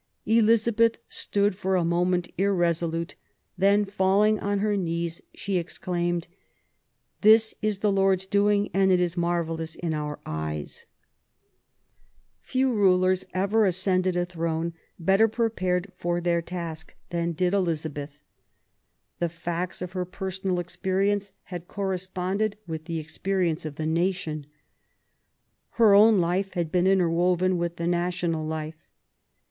[0.25, 3.13] Elizabeth stood for a moment irresolute.
[3.55, 6.27] Then falling on her knees, she exclaimed:
[7.21, 10.87] This is the Lord's doing, and it is marvellous in our eyes".
[12.41, 18.23] Few rulers ever ascended a throne better pre pared for her task than did Elizabeth.
[19.19, 24.47] The facts of her personal experience had corresponded with the experience of the nation.
[25.73, 28.87] Her own life had been interwoven with the national life.